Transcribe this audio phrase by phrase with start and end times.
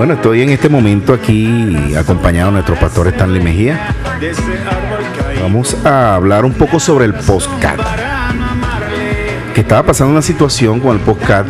[0.00, 3.94] Bueno, estoy en este momento aquí acompañado de nuestro pastor Stanley Mejía.
[5.42, 7.78] Vamos a hablar un poco sobre el postcat.
[9.54, 11.46] Que estaba pasando una situación con el postcat.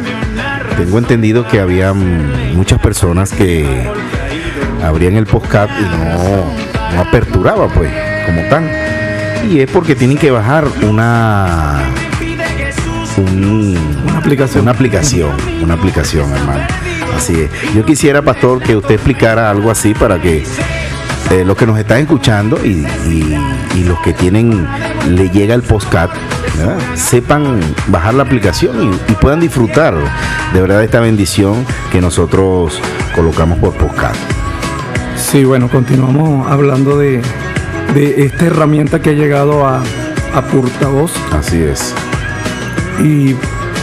[0.76, 3.88] Tengo entendido que había muchas personas que
[4.82, 7.92] abrían el postcat y no, no aperturaba, pues,
[8.26, 8.68] como tal.
[9.48, 11.84] Y es porque tienen que bajar una
[13.16, 14.62] una aplicación.
[14.62, 15.30] Una aplicación,
[15.62, 16.89] una aplicación, hermano.
[17.16, 17.74] Así es.
[17.74, 20.44] Yo quisiera, pastor, que usted explicara algo así para que
[21.30, 22.86] eh, los que nos están escuchando y,
[23.84, 24.66] los que tienen,
[25.08, 26.10] le llega el postcat,
[26.94, 29.94] sepan bajar la aplicación y, puedan disfrutar
[30.52, 32.80] de verdad esta bendición que nosotros
[33.14, 34.14] colocamos por postcat.
[35.16, 37.22] Sí, bueno, continuamos hablando de,
[37.94, 39.82] esta herramienta que ha llegado a,
[40.34, 41.12] a Portavoz.
[41.32, 41.94] Así es
[43.02, 43.34] y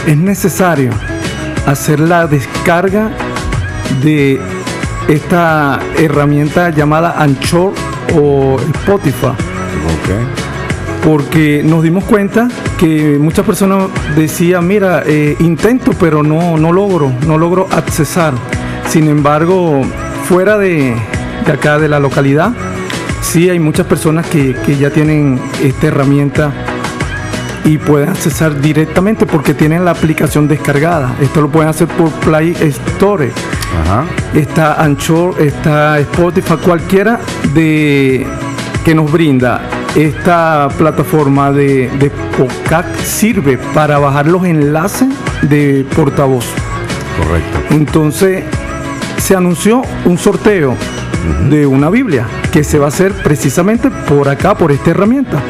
[0.06, 0.92] es necesario
[1.68, 3.10] hacer la descarga
[4.02, 4.40] de
[5.06, 7.74] esta herramienta llamada Anchor
[8.18, 9.32] o Spotify.
[11.04, 13.84] Porque nos dimos cuenta que muchas personas
[14.16, 18.32] decían, mira, eh, intento, pero no, no logro, no logro accesar.
[18.88, 19.82] Sin embargo,
[20.26, 20.94] fuera de,
[21.44, 22.52] de acá, de la localidad,
[23.20, 26.52] sí hay muchas personas que, que ya tienen esta herramienta
[27.68, 31.14] y pueden accesar directamente porque tienen la aplicación descargada.
[31.20, 33.30] Esto lo pueden hacer por Play Store.
[34.34, 37.20] Está Anchor, está Spotify, cualquiera
[37.52, 38.26] de
[38.84, 39.60] que nos brinda
[39.94, 45.08] esta plataforma de, de podcast sirve para bajar los enlaces
[45.42, 46.46] de portavoz.
[47.18, 47.74] Correcto.
[47.74, 48.44] Entonces
[49.18, 50.74] se anunció un sorteo
[51.50, 55.42] de una Biblia que se va a hacer precisamente por acá, por esta herramienta.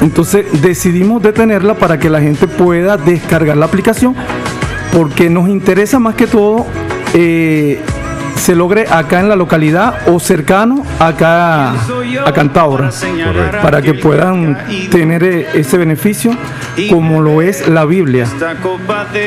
[0.00, 4.14] Entonces decidimos detenerla para que la gente pueda descargar la aplicación
[4.92, 6.66] porque nos interesa más que todo
[7.14, 7.80] eh,
[8.36, 12.90] se logre acá en la localidad o cercano acá a Cantabria
[13.62, 14.56] para que puedan
[14.90, 16.30] tener eh, ese beneficio
[16.88, 18.26] como lo es la Biblia.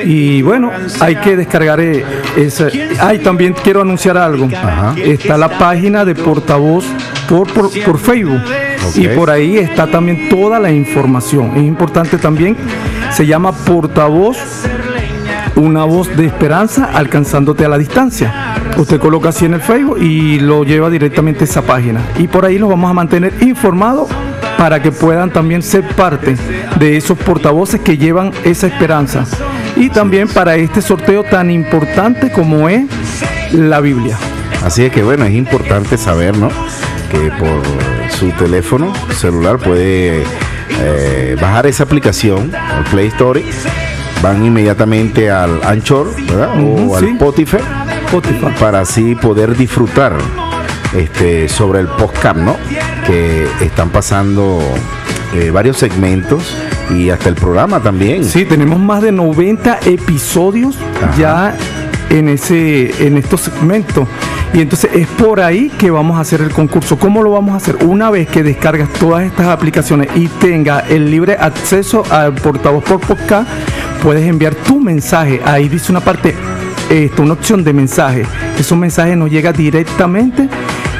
[0.06, 2.06] Y bueno hay que descargar eh,
[2.38, 2.68] esa
[3.00, 4.48] ay también quiero anunciar algo.
[4.96, 6.86] Está la página de portavoz
[7.28, 8.42] por, por Facebook
[8.96, 11.52] y por ahí está también toda la información.
[11.56, 12.56] Es importante también,
[13.12, 14.38] se llama portavoz,
[15.56, 18.56] una voz de esperanza alcanzándote a la distancia.
[18.78, 22.02] Usted coloca así en el Facebook y lo lleva directamente a esa página.
[22.18, 24.10] Y por ahí los vamos a mantener informados
[24.58, 26.36] para que puedan también ser parte
[26.80, 29.26] de esos portavoces que llevan esa esperanza.
[29.76, 32.86] Y también para este sorteo tan importante como es
[33.54, 34.18] la Biblia.
[34.64, 36.50] Así es que bueno, es importante saber, ¿no?
[37.12, 37.62] Que por
[38.10, 40.24] su teléfono celular puede
[40.80, 43.44] eh, bajar esa aplicación, al Play Store,
[44.22, 46.14] van inmediatamente al Anchor
[46.58, 47.58] o al Spotify,
[48.60, 50.14] para así poder disfrutar
[50.96, 52.56] este, sobre el podcast, ¿no?
[53.06, 54.60] Que están pasando
[55.34, 56.56] eh, varios segmentos
[56.90, 58.26] y hasta el programa también.
[58.26, 60.76] Sí, tenemos más de 90 episodios
[61.18, 61.56] ya
[62.10, 64.08] en ese en estos segmentos
[64.54, 66.98] y entonces es por ahí que vamos a hacer el concurso.
[67.00, 67.78] ¿Cómo lo vamos a hacer?
[67.86, 73.00] Una vez que descargas todas estas aplicaciones y tenga el libre acceso al portavoz por
[73.00, 73.50] podcast,
[74.04, 75.42] puedes enviar tu mensaje.
[75.46, 76.36] Ahí dice una parte,
[76.90, 78.26] esto, una opción de mensaje.
[78.60, 80.50] Esos mensajes nos llega directamente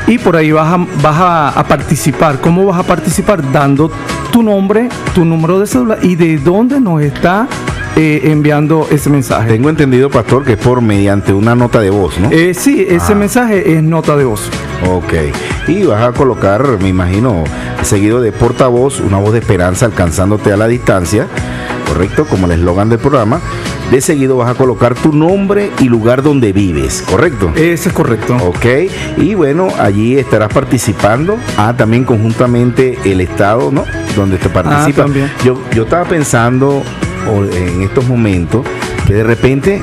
[0.08, 0.74] y por ahí vas
[1.04, 2.40] a, a, participar.
[2.40, 3.52] ¿Cómo vas a participar?
[3.52, 3.92] Dando
[4.32, 7.48] tu nombre, tu número de cédula y de dónde nos está
[7.96, 9.50] eh, enviando ese mensaje.
[9.50, 12.30] Tengo entendido, pastor, que es por mediante una nota de voz, ¿no?
[12.32, 13.16] Eh, sí, ese ah.
[13.16, 14.50] mensaje es nota de voz.
[14.90, 15.14] Ok.
[15.68, 17.44] Y vas a colocar, me imagino,
[17.84, 21.28] seguido de portavoz, una voz de esperanza alcanzándote a la distancia,
[21.88, 22.26] ¿correcto?
[22.26, 23.42] Como el eslogan del programa.
[23.92, 27.52] De seguido vas a colocar tu nombre y lugar donde vives, ¿correcto?
[27.56, 28.38] Ese es correcto.
[28.38, 28.66] Ok.
[29.18, 31.38] Y bueno, allí estarás participando.
[31.58, 33.84] Ah, también conjuntamente el estado, ¿no?
[34.16, 35.04] Donde te participa.
[35.04, 36.84] Ah, yo, yo estaba pensando
[37.28, 38.66] en estos momentos
[39.06, 39.82] que de repente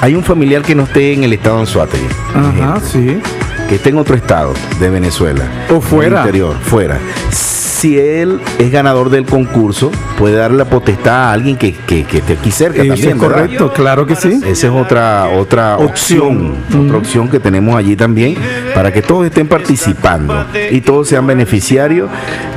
[0.00, 2.06] hay un familiar que no esté en el estado de Anzuategui.
[2.34, 3.20] Ajá, sí.
[3.68, 5.44] Que esté en otro estado de Venezuela.
[5.70, 6.20] O fuera.
[6.20, 6.98] Interior, fuera.
[7.30, 12.34] Si él es ganador del concurso, puede darle la potestad a alguien que, que, esté
[12.34, 13.10] aquí cerca Eso también.
[13.10, 14.40] Es correcto, claro que sí.
[14.44, 18.36] Esa es otra, otra opción, otra opción que tenemos allí también,
[18.74, 22.08] para que todos estén participando y todos sean beneficiarios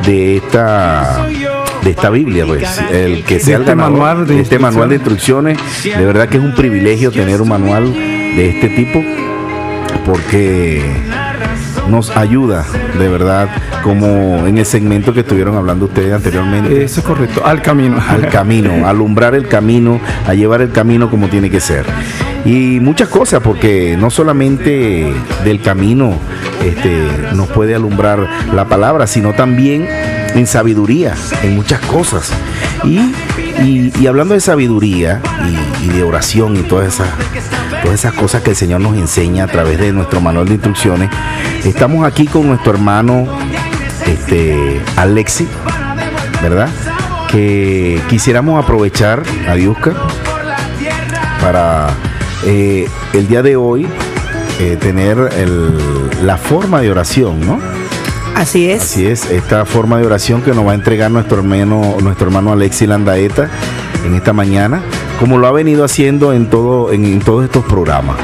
[0.06, 1.28] de esta
[1.86, 6.04] de esta Biblia, pues, el que sea este manual de, este manual de instrucciones, de
[6.04, 9.04] verdad que es un privilegio tener un manual de este tipo,
[10.04, 10.82] porque
[11.88, 12.66] nos ayuda
[12.98, 13.50] de verdad,
[13.84, 16.84] como en el segmento que estuvieron hablando ustedes anteriormente.
[16.84, 18.02] Eso es correcto, al camino.
[18.10, 21.86] Al camino, alumbrar el camino, a llevar el camino como tiene que ser.
[22.46, 26.18] y muchas cosas, porque no solamente del camino
[26.64, 29.88] este, nos puede alumbrar la palabra, sino también
[30.36, 32.32] en sabiduría, en muchas cosas.
[32.84, 35.22] Y, hablando de sabiduría
[35.82, 37.08] y, de oración y todas esas,
[37.82, 41.10] todas esas cosas que el Señor nos enseña a través de nuestro manual de instrucciones,
[41.64, 43.26] estamos aquí con nuestro hermano
[44.06, 45.48] este, Alexi,
[46.44, 46.70] ¿verdad?
[47.32, 49.94] Que quisiéramos aprovechar, a Diosca,
[51.42, 51.90] para
[52.46, 53.88] eh, el día de hoy
[54.60, 55.18] eh, tener
[56.24, 57.75] la forma de oración, ¿no?
[58.36, 58.84] Así es.
[58.84, 62.52] Así es, esta forma de oración que nos va a entregar nuestro hermano, nuestro hermano
[62.52, 63.50] Alexi Landaeta
[64.06, 64.82] en esta mañana,
[65.20, 68.18] como lo ha venido haciendo en, todo, en todos estos programas.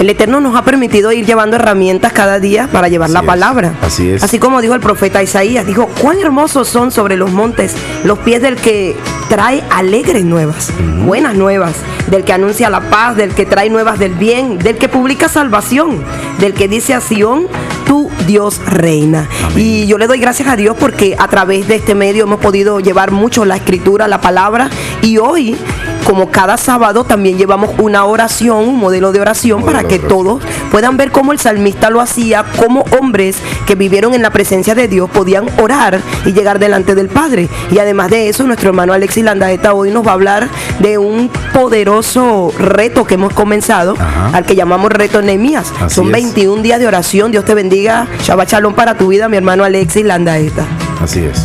[0.00, 3.74] El Eterno nos ha permitido ir llevando herramientas cada día para llevar la palabra.
[3.80, 4.24] Así es.
[4.24, 8.42] Así como dijo el profeta Isaías, dijo, cuán hermosos son sobre los montes los pies
[8.42, 8.96] del que
[9.28, 10.72] trae alegres nuevas,
[11.04, 11.74] buenas nuevas,
[12.08, 16.02] del que anuncia la paz, del que trae nuevas del bien, del que publica salvación,
[16.40, 17.46] del que dice a Sión,
[17.86, 19.28] tu Dios reina.
[19.56, 22.80] Y yo le doy gracias a Dios porque a través de este medio hemos podido
[22.80, 24.70] llevar mucho la escritura, la palabra,
[25.02, 25.56] y hoy
[26.04, 30.96] como cada sábado también llevamos una oración, un modelo de oración para que todos puedan
[30.96, 33.36] ver cómo el salmista lo hacía, cómo hombres
[33.66, 37.48] que vivieron en la presencia de Dios podían orar y llegar delante del Padre.
[37.70, 40.48] Y además de eso, nuestro hermano Alexis Landaeta hoy nos va a hablar
[40.80, 43.96] de un poderoso reto que hemos comenzado,
[44.32, 45.72] al que llamamos reto Nehemías.
[45.88, 47.30] Son 21 días de oración.
[47.30, 48.06] Dios te bendiga.
[48.22, 50.66] Shabbat Shalom para tu vida, mi hermano Alexis Landaeta.
[51.00, 51.44] Así es.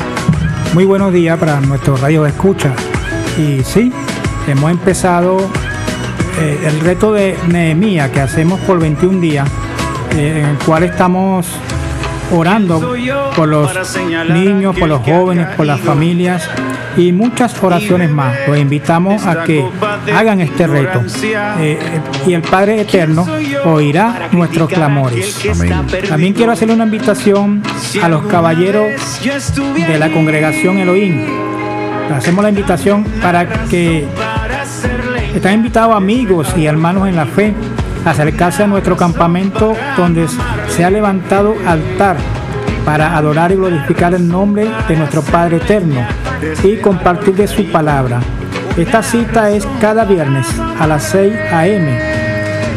[0.73, 2.73] Muy buenos días para nuestro radio de escucha.
[3.38, 3.91] Y sí,
[4.50, 5.38] hemos empezado
[6.40, 9.48] eh, el reto de Nehemías que hacemos por 21 días,
[10.16, 11.48] eh, en el cual estamos
[12.31, 12.96] orando
[13.36, 13.98] por los
[14.30, 16.48] niños, por los jóvenes, por las familias
[16.98, 18.36] y muchas oraciones más.
[18.48, 19.66] Los invitamos a que
[20.16, 21.01] hagan este reto
[21.60, 21.80] eh,
[22.28, 23.25] y el Padre Eterno
[23.66, 25.40] oirá nuestros clamores.
[26.07, 27.63] También quiero hacerle una invitación
[28.01, 28.88] a los caballeros
[29.88, 31.25] de la congregación Elohim.
[32.16, 34.07] Hacemos la invitación para que
[35.33, 37.53] están invitados amigos y hermanos en la fe
[38.05, 40.27] a acercarse a nuestro campamento donde
[40.69, 42.17] se ha levantado altar
[42.85, 46.01] para adorar y glorificar el nombre de nuestro Padre Eterno
[46.63, 48.19] y compartir de su palabra.
[48.77, 50.47] Esta cita es cada viernes
[50.79, 51.99] a las 6 a.m.,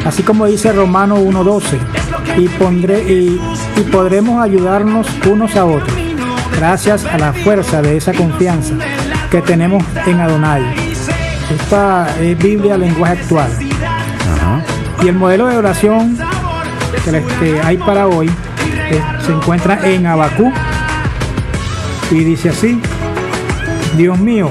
[0.04, 1.78] así como dice Romano 1.12,
[2.38, 3.40] y, pondré, y,
[3.76, 5.96] y podremos ayudarnos unos a otros,
[6.56, 8.74] gracias a la fuerza de esa confianza
[9.30, 10.81] que tenemos en Adonai.
[11.60, 13.50] Esta es Biblia lenguaje actual.
[15.02, 16.16] Y el modelo de oración
[17.40, 18.28] que, hay para hoy
[18.90, 20.52] eh, se encuentra en Abacú
[22.10, 22.80] y dice así,
[23.96, 24.48] Dios mío,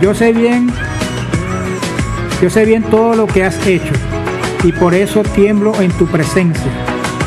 [0.00, 0.72] yo sé bien,
[2.40, 3.92] yo sé bien todo lo que has hecho
[4.64, 6.70] y por eso tiemblo en tu presencia.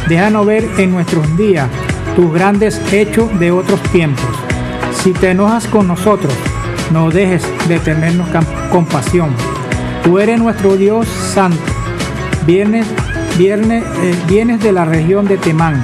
[0.08, 1.70] Déjanos ver en nuestros días
[2.16, 4.26] tus grandes hechos de otros tiempos.
[5.04, 6.34] Si te enojas con nosotros,
[6.92, 8.28] no dejes de tenernos
[8.72, 9.30] compasión.
[10.04, 11.62] Tú eres nuestro Dios santo.
[12.46, 12.86] Vienes,
[13.38, 15.82] vienes, eh, vienes de la región de Temán.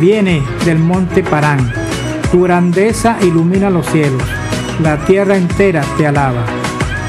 [0.00, 1.72] Viene del monte Parán.
[2.30, 4.22] Tu grandeza ilumina los cielos.
[4.82, 6.44] La tierra entera te alaba.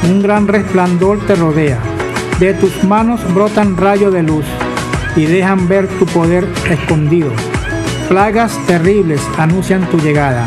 [0.09, 1.79] Un gran resplandor te rodea.
[2.39, 4.45] De tus manos brotan rayos de luz
[5.15, 7.31] y dejan ver tu poder escondido.
[8.09, 10.45] Plagas terribles anuncian tu llegada.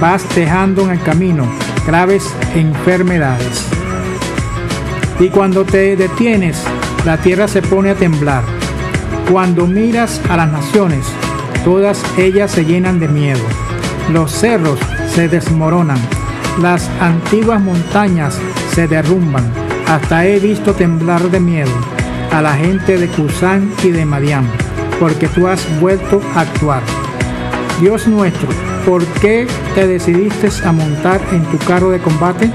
[0.00, 1.46] Vas dejando en el camino
[1.86, 3.66] graves enfermedades.
[5.20, 6.62] Y cuando te detienes,
[7.04, 8.42] la tierra se pone a temblar.
[9.30, 11.06] Cuando miras a las naciones,
[11.64, 13.44] todas ellas se llenan de miedo.
[14.12, 14.78] Los cerros
[15.14, 15.98] se desmoronan,
[16.60, 18.38] las antiguas montañas
[18.72, 19.44] se derrumban.
[19.86, 21.72] Hasta he visto temblar de miedo
[22.32, 24.46] a la gente de Cusán y de Madián,
[24.98, 26.82] porque tú has vuelto a actuar.
[27.80, 28.48] Dios nuestro,
[28.86, 32.50] ¿por qué te decidiste a montar en tu carro de combate?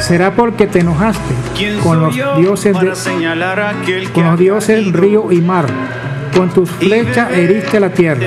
[0.00, 1.34] ¿Será porque te enojaste
[1.82, 5.66] con los dioses de, con los dioses río y mar?
[6.36, 8.26] Con tus flechas heriste la tierra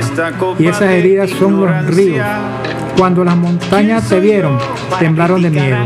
[0.58, 2.26] y esas heridas son los ríos.
[2.98, 4.58] Cuando las montañas te vieron,
[5.00, 5.86] temblaron de miedo.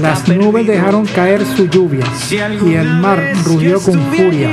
[0.00, 2.04] Las nubes dejaron caer su lluvia
[2.66, 4.50] y el mar rugió con furia.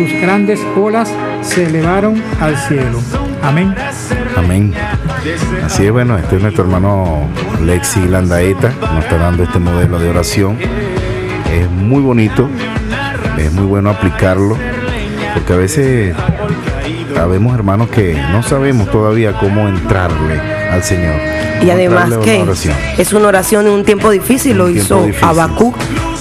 [0.00, 2.98] Sus grandes olas se elevaron al cielo.
[3.42, 3.74] Amén.
[4.34, 4.72] Amén.
[5.62, 7.28] Así es, bueno, este es nuestro hermano
[7.62, 10.56] Lexi Landaeta, nos está dando este modelo de oración.
[11.52, 12.48] Es muy bonito,
[13.36, 14.56] es muy bueno aplicarlo,
[15.34, 16.16] porque a veces
[17.14, 20.40] sabemos, hermanos, que no sabemos todavía cómo entrarle
[20.70, 21.16] al Señor.
[21.62, 22.42] Y además que
[22.96, 25.76] es una oración en un tiempo difícil, lo hizo Habacuc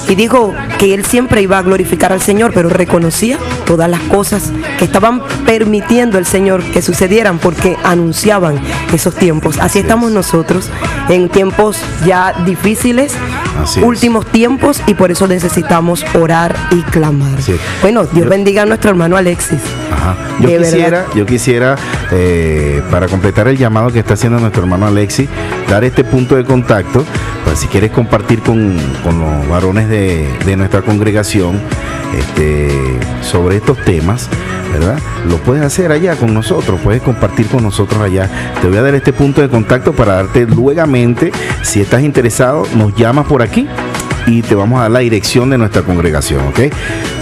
[0.10, 4.52] y dijo que él siempre iba a glorificar al Señor, pero reconocía todas las cosas
[4.80, 8.60] que estaban permitiendo el Señor que sucedieran porque anunciaban
[8.92, 9.60] esos tiempos.
[9.60, 10.70] Así, estamos nosotros
[11.10, 13.14] en tiempos ya difíciles,
[13.84, 17.40] últimos tiempos y por eso necesitamos orar y clamar.
[17.82, 19.60] Bueno, Dios bendiga a nuestro hermano Alexis.
[20.40, 21.76] Yo, quisiera, yo quisiera,
[22.12, 25.30] eh, para completar el llamado que está haciendo nuestro hermano Alexis,
[25.70, 27.04] dar este punto de contacto,
[27.44, 31.60] pues si quieres compartir con, los varones de, nuestra congregación
[32.18, 32.70] este,
[33.22, 34.30] sobre estos temas,
[34.72, 34.98] ¿verdad?
[35.28, 38.30] Lo puedes hacer allá con nosotros, puedes compartir con nosotros allá.
[38.62, 41.32] Te voy a dar este punto de contacto para darte luegamente,
[41.64, 43.49] si estás interesado, nos llamas por aquí
[44.28, 46.60] y te vamos a dar la dirección de nuestra congregación, ¿ok?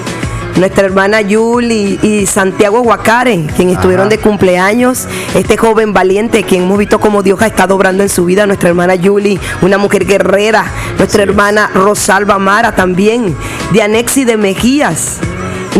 [0.57, 6.76] nuestra hermana Yuli y Santiago Guacare, quien estuvieron de cumpleaños, este joven valiente, quien hemos
[6.76, 10.64] visto como Dios ha estado obrando en su vida, nuestra hermana Yuli, una mujer guerrera,
[10.99, 13.35] nuestra hermana Rosalba Mara también,
[13.73, 15.19] de Anexi de Mejías,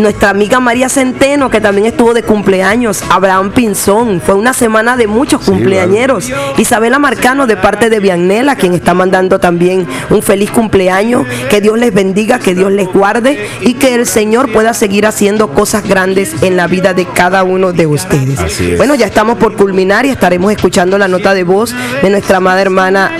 [0.01, 5.07] nuestra amiga María Centeno, que también estuvo de cumpleaños, Abraham Pinzón, fue una semana de
[5.07, 11.27] muchos cumpleañeros, Isabela Marcano de parte de Vianela, quien está mandando también un feliz cumpleaños,
[11.49, 15.49] que Dios les bendiga, que Dios les guarde y que el Señor pueda seguir haciendo
[15.49, 18.39] cosas grandes en la vida de cada uno de ustedes.
[18.77, 22.63] Bueno, ya estamos por culminar y estaremos escuchando la nota de voz de nuestra amada
[22.63, 23.13] hermana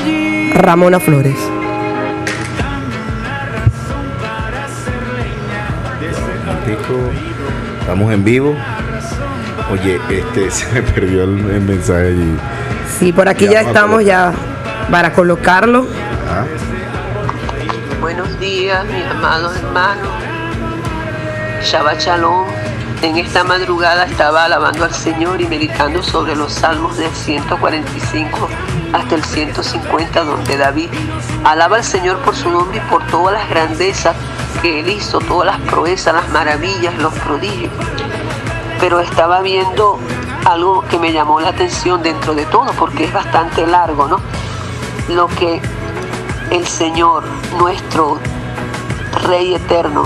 [0.55, 1.60] Ramona Flores.
[7.81, 8.57] Estamos en vivo.
[9.71, 12.37] Oye, este se me perdió el, mensaje allí.
[12.99, 14.33] Sí, por aquí ya, estamos ya
[14.91, 15.87] para colocarlo.
[18.01, 20.09] Buenos días, mis amados hermanos.
[21.63, 22.47] Shabbat Shalom.
[23.03, 28.49] En esta madrugada estaba alabando al Señor y meditando sobre los salmos del 145
[28.93, 30.91] hasta el 150, donde David
[31.45, 34.15] alaba al Señor por su nombre y por todas las grandezas
[34.63, 37.73] que él hizo, todas las proezas, las maravillas, los prodigios.
[38.79, 39.99] Pero estaba viendo
[40.45, 44.21] algo que me llamó la atención dentro de todo, porque es bastante largo, ¿no?
[45.09, 45.61] Lo que
[46.51, 47.25] el Señor,
[47.59, 48.19] nuestro
[49.27, 50.05] Rey eterno,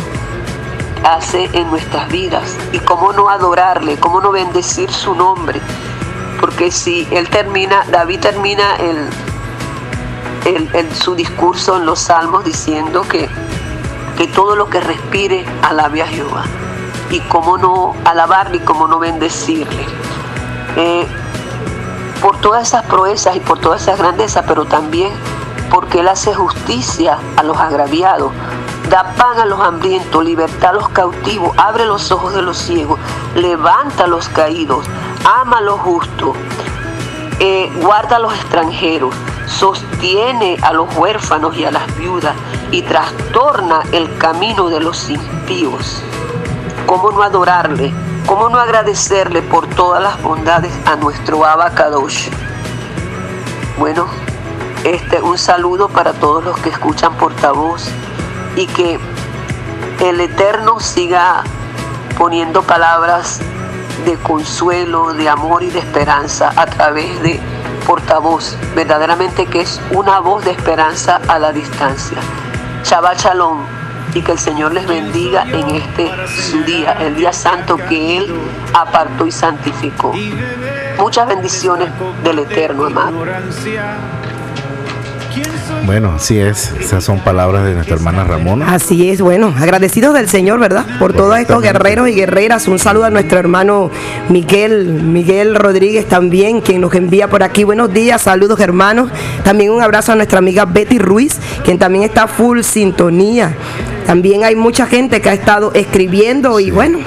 [1.04, 5.60] hace en nuestras vidas y cómo no adorarle, cómo no bendecir su nombre.
[6.40, 9.08] Porque si él termina, David termina el,
[10.94, 13.28] su discurso en los salmos diciendo que
[14.16, 16.44] que todo lo que respire alabe a Jehová.
[17.10, 19.86] Y cómo no alabarle y cómo no bendecirle.
[20.76, 21.06] Eh,
[22.20, 25.12] por todas esas proezas y por todas esas grandezas, pero también
[25.70, 28.32] porque Él hace justicia a los agraviados,
[28.88, 32.98] da pan a los hambrientos, libertad a los cautivos, abre los ojos de los ciegos,
[33.34, 34.86] levanta a los caídos,
[35.24, 36.36] ama a los justos,
[37.40, 39.14] eh, guarda a los extranjeros,
[39.46, 42.34] sostiene a los huérfanos y a las viudas
[42.74, 46.02] y trastorna el camino de los impíos.
[46.86, 47.94] ¿Cómo no adorarle?
[48.26, 52.30] ¿Cómo no agradecerle por todas las bondades a nuestro Abacadosh?
[53.78, 54.08] Bueno,
[54.82, 57.84] este un saludo para todos los que escuchan portavoz
[58.56, 58.98] y que
[60.00, 61.44] el Eterno siga
[62.18, 63.38] poniendo palabras
[64.04, 67.38] de consuelo, de amor y de esperanza a través de
[67.86, 72.18] portavoz, verdaderamente que es una voz de esperanza a la distancia.
[72.84, 73.64] Shabbat Shalom
[74.12, 78.34] y que el Señor les bendiga en este su día, el día santo que Él
[78.74, 80.12] apartó y santificó.
[80.98, 81.88] Muchas bendiciones
[82.22, 83.24] del Eterno, amado.
[85.84, 86.72] Bueno, así es.
[86.80, 88.72] Esas son palabras de nuestra hermana Ramona.
[88.72, 90.86] Así es, bueno, agradecidos del Señor, ¿verdad?
[90.98, 92.68] Por todos estos guerreros y guerreras.
[92.68, 93.90] Un saludo a nuestro hermano
[94.30, 97.64] Miguel, Miguel Rodríguez también, quien nos envía por aquí.
[97.64, 99.10] Buenos días, saludos hermanos.
[99.42, 103.54] También un abrazo a nuestra amiga Betty Ruiz, quien también está full sintonía.
[104.06, 106.98] También hay mucha gente que ha estado escribiendo y bueno,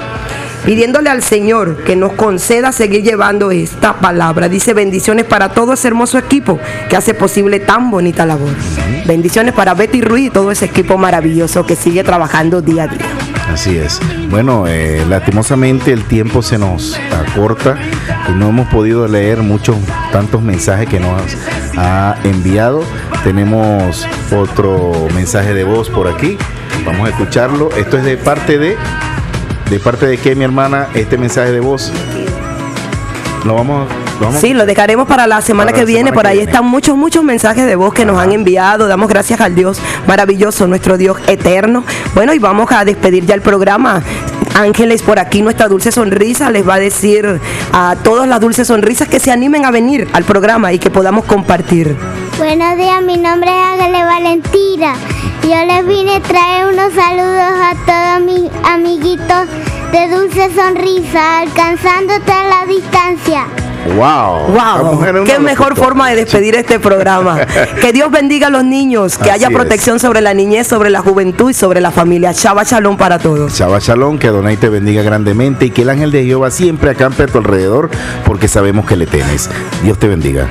[0.67, 4.49] pidiéndole al Señor que nos conceda seguir llevando esta palabra.
[4.49, 6.59] Dice bendiciones para todo ese hermoso equipo
[6.89, 8.49] que hace posible tan bonita labor.
[9.05, 13.05] Bendiciones para Betty Ruiz y todo ese equipo maravilloso que sigue trabajando día a día.
[13.49, 14.01] Así es.
[14.29, 17.77] Bueno, eh, lastimosamente el tiempo se nos acorta
[18.27, 19.77] y no hemos podido leer muchos,
[20.11, 21.37] tantos mensajes que nos
[21.77, 22.83] ha enviado.
[23.23, 24.05] Tenemos
[24.35, 26.37] otro mensaje de voz por aquí.
[26.85, 27.69] Vamos a escucharlo.
[27.77, 28.75] Esto es de parte de.
[29.69, 30.87] ¿De parte de qué, mi hermana?
[30.93, 31.91] Este mensaje de voz.
[33.43, 33.87] Lo vamos,
[34.19, 35.99] lo vamos Sí, lo dejaremos para la semana Para que la viene.
[36.09, 36.51] semana Por que ahí viene.
[36.51, 38.87] están muchos, muchos mensajes de voz que nos han enviado.
[38.87, 41.83] Damos gracias al Dios maravilloso, nuestro Dios eterno.
[42.15, 44.01] Bueno, y vamos a despedir ya el programa.
[44.55, 47.39] Ángeles, por aquí nuestra dulce sonrisa les va a decir
[47.73, 51.25] a todas las dulces sonrisas que se animen a venir al programa y que podamos
[51.25, 51.95] compartir.
[52.37, 54.93] Buenos días, mi nombre es Ángeles Valentina.
[55.43, 59.47] Yo les vine a traer unos saludos a todos mis amiguitos
[59.91, 63.45] de Dulce Sonrisa, alcanzándote a la distancia.
[63.95, 64.51] ¡Wow!
[64.51, 65.23] ¡Wow!
[65.25, 67.37] ¡Qué mejor forma de despedir este programa!
[67.81, 69.53] Que Dios bendiga a los niños, que Así haya es.
[69.53, 72.33] protección sobre la niñez, sobre la juventud y sobre la familia.
[72.33, 73.53] Shabbat Shalom para todos.
[73.53, 77.23] Shabbat Shalom, que Adonai te bendiga grandemente y que el ángel de Jehová siempre acampe
[77.23, 77.89] a tu alrededor
[78.25, 79.49] porque sabemos que le temes.
[79.83, 80.47] Dios te bendiga.